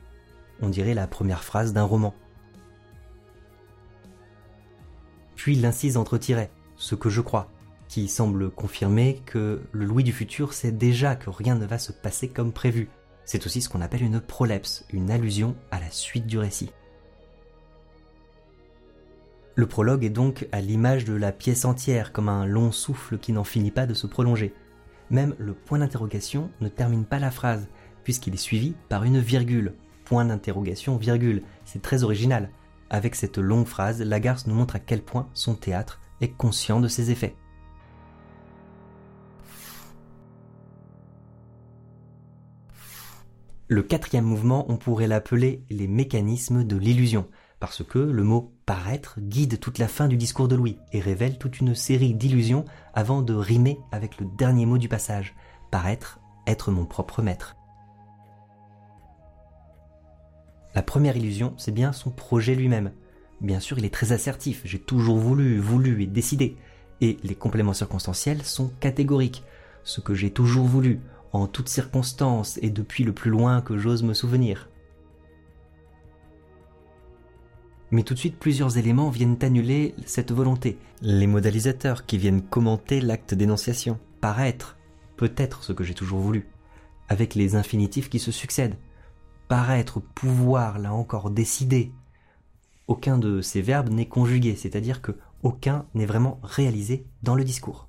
On 0.61 0.69
dirait 0.69 0.93
la 0.93 1.07
première 1.07 1.43
phrase 1.43 1.73
d'un 1.73 1.83
roman. 1.83 2.13
Puis 5.35 5.55
l'incise 5.55 5.97
entre 5.97 6.19
ce 6.77 6.95
que 6.95 7.09
je 7.09 7.21
crois, 7.21 7.49
qui 7.87 8.07
semble 8.07 8.49
confirmer 8.51 9.21
que 9.25 9.61
le 9.71 9.85
Louis 9.85 10.03
du 10.03 10.11
futur 10.11 10.53
sait 10.53 10.71
déjà 10.71 11.15
que 11.15 11.29
rien 11.29 11.55
ne 11.55 11.65
va 11.65 11.77
se 11.77 11.91
passer 11.91 12.27
comme 12.27 12.51
prévu. 12.51 12.89
C'est 13.23 13.45
aussi 13.45 13.61
ce 13.61 13.69
qu'on 13.69 13.81
appelle 13.81 14.03
une 14.03 14.19
prolepse, 14.19 14.85
une 14.91 15.11
allusion 15.11 15.55
à 15.71 15.79
la 15.79 15.91
suite 15.91 16.27
du 16.27 16.37
récit. 16.37 16.71
Le 19.57 19.65
prologue 19.65 20.05
est 20.05 20.11
donc 20.11 20.47
à 20.51 20.61
l'image 20.61 21.03
de 21.03 21.15
la 21.15 21.31
pièce 21.31 21.65
entière, 21.65 22.13
comme 22.13 22.29
un 22.29 22.45
long 22.45 22.71
souffle 22.71 23.17
qui 23.17 23.31
n'en 23.31 23.43
finit 23.43 23.71
pas 23.71 23.87
de 23.87 23.95
se 23.95 24.05
prolonger. 24.05 24.53
Même 25.09 25.33
le 25.39 25.53
point 25.53 25.79
d'interrogation 25.79 26.51
ne 26.61 26.67
termine 26.67 27.05
pas 27.05 27.17
la 27.17 27.31
phrase, 27.31 27.67
puisqu'il 28.03 28.35
est 28.35 28.37
suivi 28.37 28.75
par 28.87 29.03
une 29.03 29.19
virgule. 29.19 29.73
Point 30.05 30.25
d'interrogation, 30.25 30.95
virgule. 30.97 31.41
C'est 31.65 31.81
très 31.81 32.03
original. 32.03 32.51
Avec 32.91 33.15
cette 33.15 33.39
longue 33.39 33.65
phrase, 33.65 33.99
Lagarce 33.99 34.45
nous 34.45 34.53
montre 34.53 34.75
à 34.75 34.79
quel 34.79 35.01
point 35.01 35.27
son 35.33 35.55
théâtre 35.55 36.01
est 36.21 36.37
conscient 36.37 36.79
de 36.79 36.87
ses 36.87 37.09
effets. 37.09 37.35
Le 43.67 43.81
quatrième 43.81 44.23
mouvement, 44.23 44.71
on 44.71 44.77
pourrait 44.77 45.07
l'appeler 45.07 45.63
les 45.71 45.87
mécanismes 45.87 46.63
de 46.63 46.77
l'illusion 46.77 47.27
parce 47.59 47.83
que 47.83 47.97
le 47.97 48.23
mot 48.23 48.53
paraître 48.67 49.15
guide 49.21 49.61
toute 49.61 49.79
la 49.79 49.87
fin 49.87 50.09
du 50.09 50.17
discours 50.17 50.49
de 50.49 50.55
Louis 50.55 50.77
et 50.91 50.99
révèle 50.99 51.37
toute 51.37 51.61
une 51.61 51.73
série 51.73 52.13
d'illusions 52.13 52.65
avant 52.93 53.21
de 53.21 53.33
rimer 53.33 53.79
avec 53.93 54.19
le 54.19 54.27
dernier 54.37 54.65
mot 54.65 54.77
du 54.77 54.89
passage, 54.89 55.33
paraître, 55.71 56.19
être 56.45 56.69
mon 56.69 56.85
propre 56.85 57.21
maître. 57.21 57.55
La 60.75 60.83
première 60.83 61.15
illusion, 61.15 61.53
c'est 61.57 61.71
bien 61.71 61.93
son 61.93 62.11
projet 62.11 62.55
lui-même. 62.55 62.91
Bien 63.39 63.61
sûr, 63.61 63.79
il 63.79 63.85
est 63.85 63.93
très 63.93 64.11
assertif, 64.11 64.61
j'ai 64.65 64.79
toujours 64.79 65.17
voulu, 65.17 65.59
voulu 65.59 66.03
et 66.03 66.07
décidé. 66.07 66.57
Et 66.99 67.17
les 67.23 67.35
compléments 67.35 67.73
circonstanciels 67.73 68.43
sont 68.43 68.69
catégoriques. 68.81 69.43
Ce 69.85 70.01
que 70.01 70.13
j'ai 70.13 70.31
toujours 70.31 70.65
voulu, 70.65 70.99
en 71.31 71.47
toutes 71.47 71.69
circonstances 71.69 72.59
et 72.61 72.69
depuis 72.69 73.05
le 73.05 73.13
plus 73.13 73.31
loin 73.31 73.61
que 73.61 73.77
j'ose 73.77 74.03
me 74.03 74.13
souvenir. 74.13 74.67
Mais 77.91 78.03
tout 78.03 78.13
de 78.13 78.19
suite, 78.19 78.37
plusieurs 78.37 78.77
éléments 78.77 79.09
viennent 79.09 79.37
annuler 79.41 79.95
cette 80.05 80.31
volonté. 80.31 80.77
Les 81.01 81.27
modalisateurs 81.27 82.05
qui 82.05 82.17
viennent 82.17 82.41
commenter 82.41 82.99
l'acte 82.99 83.33
d'énonciation. 83.33 83.97
Paraître, 84.19 84.77
peut-être 85.15 85.63
ce 85.63 85.71
que 85.71 85.83
j'ai 85.83 85.93
toujours 85.93 86.19
voulu, 86.19 86.47
avec 87.07 87.33
les 87.33 87.55
infinitifs 87.55 88.09
qui 88.09 88.19
se 88.19 88.31
succèdent. 88.31 88.77
Paraître, 89.47 90.01
pouvoir, 90.01 90.79
là 90.79 90.93
encore, 90.93 91.29
décider. 91.29 91.93
Aucun 92.87 93.17
de 93.17 93.41
ces 93.41 93.61
verbes 93.61 93.89
n'est 93.89 94.07
conjugué, 94.07 94.55
c'est-à-dire 94.55 95.01
que 95.01 95.13
aucun 95.43 95.85
n'est 95.93 96.05
vraiment 96.05 96.39
réalisé 96.43 97.05
dans 97.23 97.35
le 97.35 97.45
discours. 97.45 97.87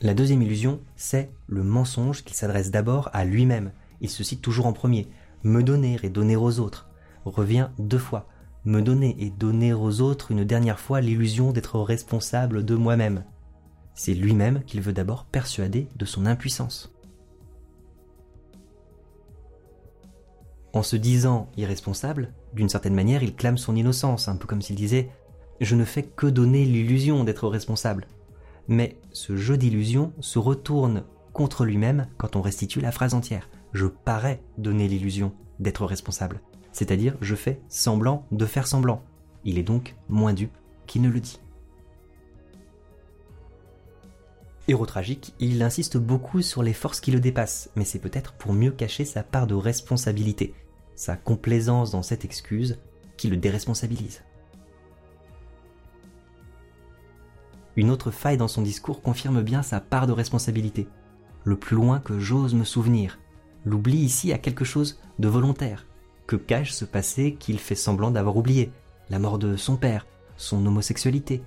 La 0.00 0.14
deuxième 0.14 0.42
illusion, 0.42 0.80
c'est 0.96 1.30
le 1.46 1.62
mensonge 1.62 2.24
qui 2.24 2.34
s'adresse 2.34 2.70
d'abord 2.70 3.08
à 3.12 3.24
lui-même. 3.24 3.72
Il 4.00 4.10
se 4.10 4.24
cite 4.24 4.42
toujours 4.42 4.66
en 4.66 4.72
premier. 4.72 5.08
Me 5.46 5.62
donner 5.62 5.96
et 6.02 6.10
donner 6.10 6.34
aux 6.34 6.58
autres 6.58 6.88
revient 7.24 7.68
deux 7.78 8.00
fois. 8.00 8.26
Me 8.64 8.82
donner 8.82 9.14
et 9.20 9.30
donner 9.30 9.72
aux 9.72 10.00
autres 10.00 10.32
une 10.32 10.42
dernière 10.42 10.80
fois 10.80 11.00
l'illusion 11.00 11.52
d'être 11.52 11.78
responsable 11.78 12.64
de 12.64 12.74
moi-même. 12.74 13.22
C'est 13.94 14.14
lui-même 14.14 14.64
qu'il 14.64 14.80
veut 14.80 14.92
d'abord 14.92 15.24
persuader 15.24 15.86
de 15.94 16.04
son 16.04 16.26
impuissance. 16.26 16.92
En 20.72 20.82
se 20.82 20.96
disant 20.96 21.48
irresponsable, 21.56 22.32
d'une 22.52 22.68
certaine 22.68 22.96
manière, 22.96 23.22
il 23.22 23.36
clame 23.36 23.56
son 23.56 23.76
innocence, 23.76 24.26
un 24.26 24.34
peu 24.34 24.48
comme 24.48 24.62
s'il 24.62 24.74
disait⁇ 24.74 25.02
Je 25.60 25.76
ne 25.76 25.84
fais 25.84 26.02
que 26.02 26.26
donner 26.26 26.64
l'illusion 26.64 27.22
d'être 27.22 27.46
responsable⁇ 27.46 28.02
Mais 28.66 28.98
ce 29.12 29.36
jeu 29.36 29.56
d'illusion 29.56 30.12
se 30.18 30.40
retourne 30.40 31.04
contre 31.32 31.64
lui-même 31.64 32.08
quand 32.16 32.34
on 32.34 32.42
restitue 32.42 32.80
la 32.80 32.90
phrase 32.90 33.14
entière. 33.14 33.48
Je 33.72 33.86
parais 33.86 34.42
donner 34.58 34.88
l'illusion 34.88 35.32
d'être 35.58 35.84
responsable. 35.84 36.40
C'est-à-dire, 36.72 37.16
je 37.20 37.34
fais 37.34 37.60
semblant 37.68 38.26
de 38.32 38.46
faire 38.46 38.66
semblant. 38.66 39.02
Il 39.44 39.58
est 39.58 39.62
donc 39.62 39.94
moins 40.08 40.34
dupe 40.34 40.56
qu'il 40.86 41.02
ne 41.02 41.08
le 41.08 41.20
dit. 41.20 41.40
Héros 44.68 44.86
tragique, 44.86 45.34
il 45.38 45.62
insiste 45.62 45.96
beaucoup 45.96 46.42
sur 46.42 46.62
les 46.62 46.72
forces 46.72 47.00
qui 47.00 47.12
le 47.12 47.20
dépassent, 47.20 47.70
mais 47.76 47.84
c'est 47.84 48.00
peut-être 48.00 48.32
pour 48.32 48.52
mieux 48.52 48.72
cacher 48.72 49.04
sa 49.04 49.22
part 49.22 49.46
de 49.46 49.54
responsabilité 49.54 50.54
sa 50.96 51.14
complaisance 51.14 51.90
dans 51.90 52.02
cette 52.02 52.24
excuse 52.24 52.78
qui 53.16 53.28
le 53.28 53.36
déresponsabilise. 53.36 54.22
Une 57.76 57.90
autre 57.90 58.10
faille 58.10 58.38
dans 58.38 58.48
son 58.48 58.62
discours 58.62 59.02
confirme 59.02 59.42
bien 59.42 59.62
sa 59.62 59.80
part 59.80 60.06
de 60.06 60.12
responsabilité. 60.12 60.88
Le 61.44 61.56
plus 61.56 61.76
loin 61.76 62.00
que 62.00 62.18
j'ose 62.18 62.54
me 62.54 62.64
souvenir, 62.64 63.18
l'oubli 63.66 63.98
ici 63.98 64.32
a 64.32 64.38
quelque 64.38 64.64
chose 64.64 64.98
de 65.18 65.28
volontaire, 65.28 65.84
que 66.26 66.36
cache 66.36 66.72
ce 66.72 66.86
passé 66.86 67.36
qu'il 67.38 67.58
fait 67.58 67.74
semblant 67.74 68.10
d'avoir 68.10 68.36
oublié, 68.36 68.70
la 69.10 69.18
mort 69.18 69.38
de 69.38 69.56
son 69.56 69.76
père, 69.76 70.06
son 70.36 70.64
homosexualité, 70.64 71.42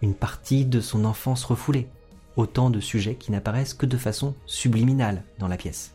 une 0.00 0.14
partie 0.14 0.64
de 0.64 0.80
son 0.80 1.04
enfance 1.04 1.44
refoulée, 1.44 1.88
autant 2.36 2.70
de 2.70 2.80
sujets 2.80 3.16
qui 3.16 3.32
n'apparaissent 3.32 3.74
que 3.74 3.86
de 3.86 3.96
façon 3.96 4.34
subliminale 4.46 5.24
dans 5.38 5.48
la 5.48 5.56
pièce. 5.56 5.94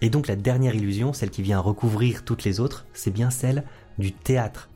Et 0.00 0.10
donc 0.10 0.26
la 0.26 0.36
dernière 0.36 0.74
illusion, 0.74 1.12
celle 1.12 1.30
qui 1.30 1.42
vient 1.42 1.60
recouvrir 1.60 2.24
toutes 2.24 2.44
les 2.44 2.60
autres, 2.60 2.86
c'est 2.92 3.12
bien 3.12 3.30
celle 3.30 3.64
du 3.98 4.12
théâtre. 4.12 4.68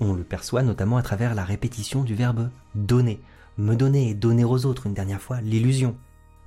On 0.00 0.12
le 0.12 0.24
perçoit 0.24 0.62
notamment 0.62 0.96
à 0.96 1.02
travers 1.02 1.34
la 1.34 1.44
répétition 1.44 2.02
du 2.02 2.14
verbe 2.14 2.50
donner. 2.74 3.20
Me 3.56 3.76
donner 3.76 4.10
et 4.10 4.14
donner 4.14 4.44
aux 4.44 4.66
autres 4.66 4.88
une 4.88 4.94
dernière 4.94 5.20
fois 5.20 5.40
l'illusion, 5.40 5.96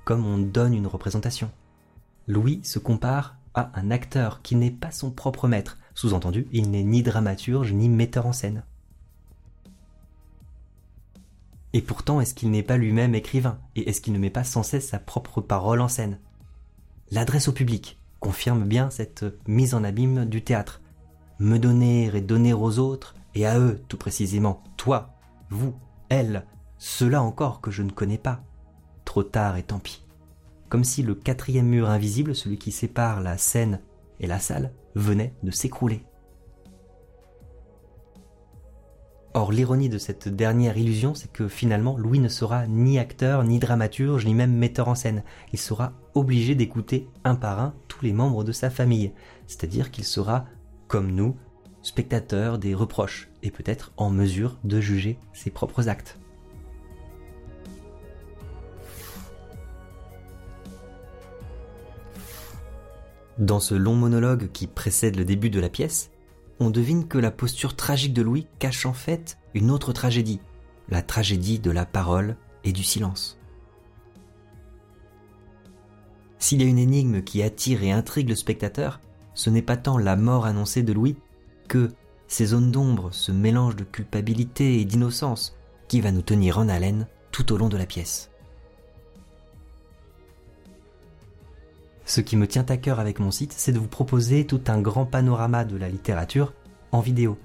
comme 0.08 0.24
on 0.24 0.38
donne 0.38 0.72
une 0.72 0.86
représentation. 0.86 1.50
Louis 2.26 2.60
se 2.62 2.78
compare 2.78 3.36
à 3.52 3.70
un 3.78 3.90
acteur 3.90 4.40
qui 4.40 4.56
n'est 4.56 4.70
pas 4.70 4.90
son 4.90 5.10
propre 5.10 5.48
maître. 5.48 5.76
Sous-entendu, 5.94 6.48
il 6.50 6.70
n'est 6.70 6.82
ni 6.82 7.02
dramaturge 7.02 7.74
ni 7.74 7.90
metteur 7.90 8.24
en 8.24 8.32
scène. 8.32 8.62
Et 11.74 11.82
pourtant, 11.82 12.22
est-ce 12.22 12.32
qu'il 12.32 12.50
n'est 12.50 12.62
pas 12.62 12.78
lui-même 12.78 13.14
écrivain? 13.14 13.58
Et 13.76 13.86
est-ce 13.90 14.00
qu'il 14.00 14.14
ne 14.14 14.18
met 14.18 14.30
pas 14.30 14.44
sans 14.44 14.62
cesse 14.62 14.88
sa 14.88 14.98
propre 14.98 15.42
parole 15.42 15.82
en 15.82 15.88
scène? 15.88 16.18
L'adresse 17.10 17.48
au 17.48 17.52
public, 17.52 17.98
confirme 18.18 18.64
bien 18.64 18.88
cette 18.88 19.26
mise 19.46 19.74
en 19.74 19.84
abîme 19.84 20.24
du 20.24 20.42
théâtre. 20.42 20.80
Me 21.38 21.58
donner 21.58 22.06
et 22.06 22.22
donner 22.22 22.54
aux 22.54 22.78
autres, 22.78 23.14
et 23.34 23.46
à 23.46 23.58
eux 23.58 23.78
tout 23.88 23.98
précisément, 23.98 24.64
toi, 24.78 25.10
vous, 25.50 25.74
elle, 26.08 26.46
ceux-là 26.78 27.22
encore 27.22 27.60
que 27.60 27.70
je 27.70 27.82
ne 27.82 27.90
connais 27.90 28.16
pas. 28.16 28.40
Trop 29.08 29.22
tard 29.22 29.56
et 29.56 29.62
tant 29.62 29.78
pis. 29.78 30.04
Comme 30.68 30.84
si 30.84 31.02
le 31.02 31.14
quatrième 31.14 31.68
mur 31.68 31.88
invisible, 31.88 32.34
celui 32.34 32.58
qui 32.58 32.70
sépare 32.70 33.22
la 33.22 33.38
scène 33.38 33.80
et 34.20 34.26
la 34.26 34.38
salle, 34.38 34.70
venait 34.94 35.32
de 35.42 35.50
s'écrouler. 35.50 36.02
Or, 39.32 39.50
l'ironie 39.50 39.88
de 39.88 39.96
cette 39.96 40.28
dernière 40.28 40.76
illusion, 40.76 41.14
c'est 41.14 41.32
que 41.32 41.48
finalement, 41.48 41.96
Louis 41.96 42.18
ne 42.18 42.28
sera 42.28 42.66
ni 42.66 42.98
acteur, 42.98 43.44
ni 43.44 43.58
dramaturge, 43.58 44.26
ni 44.26 44.34
même 44.34 44.52
metteur 44.52 44.88
en 44.88 44.94
scène. 44.94 45.22
Il 45.54 45.58
sera 45.58 45.94
obligé 46.12 46.54
d'écouter 46.54 47.08
un 47.24 47.34
par 47.34 47.60
un 47.60 47.74
tous 47.88 48.04
les 48.04 48.12
membres 48.12 48.44
de 48.44 48.52
sa 48.52 48.68
famille. 48.68 49.14
C'est-à-dire 49.46 49.90
qu'il 49.90 50.04
sera, 50.04 50.44
comme 50.86 51.12
nous, 51.12 51.34
spectateur 51.80 52.58
des 52.58 52.74
reproches, 52.74 53.30
et 53.42 53.50
peut-être 53.50 53.90
en 53.96 54.10
mesure 54.10 54.58
de 54.64 54.82
juger 54.82 55.18
ses 55.32 55.50
propres 55.50 55.88
actes. 55.88 56.18
Dans 63.38 63.60
ce 63.60 63.76
long 63.76 63.94
monologue 63.94 64.50
qui 64.52 64.66
précède 64.66 65.14
le 65.14 65.24
début 65.24 65.48
de 65.48 65.60
la 65.60 65.68
pièce, 65.68 66.10
on 66.58 66.70
devine 66.70 67.06
que 67.06 67.18
la 67.18 67.30
posture 67.30 67.76
tragique 67.76 68.12
de 68.12 68.22
Louis 68.22 68.48
cache 68.58 68.84
en 68.84 68.92
fait 68.92 69.38
une 69.54 69.70
autre 69.70 69.92
tragédie, 69.92 70.40
la 70.88 71.02
tragédie 71.02 71.60
de 71.60 71.70
la 71.70 71.86
parole 71.86 72.36
et 72.64 72.72
du 72.72 72.82
silence. 72.82 73.38
S'il 76.40 76.62
y 76.62 76.64
a 76.64 76.68
une 76.68 76.78
énigme 76.78 77.22
qui 77.22 77.42
attire 77.42 77.84
et 77.84 77.92
intrigue 77.92 78.28
le 78.28 78.34
spectateur, 78.34 79.00
ce 79.34 79.50
n'est 79.50 79.62
pas 79.62 79.76
tant 79.76 79.98
la 79.98 80.16
mort 80.16 80.44
annoncée 80.44 80.82
de 80.82 80.92
Louis 80.92 81.16
que 81.68 81.90
ces 82.26 82.46
zones 82.46 82.72
d'ombre, 82.72 83.10
ce 83.12 83.30
mélange 83.30 83.76
de 83.76 83.84
culpabilité 83.84 84.80
et 84.80 84.84
d'innocence 84.84 85.56
qui 85.86 86.00
va 86.00 86.10
nous 86.10 86.22
tenir 86.22 86.58
en 86.58 86.68
haleine 86.68 87.06
tout 87.30 87.52
au 87.52 87.56
long 87.56 87.68
de 87.68 87.76
la 87.76 87.86
pièce. 87.86 88.30
Ce 92.08 92.20
qui 92.22 92.36
me 92.36 92.48
tient 92.48 92.64
à 92.70 92.78
cœur 92.78 93.00
avec 93.00 93.20
mon 93.20 93.30
site, 93.30 93.52
c'est 93.54 93.70
de 93.70 93.78
vous 93.78 93.86
proposer 93.86 94.46
tout 94.46 94.62
un 94.68 94.80
grand 94.80 95.04
panorama 95.04 95.66
de 95.66 95.76
la 95.76 95.90
littérature 95.90 96.54
en 96.90 97.00
vidéo, 97.00 97.36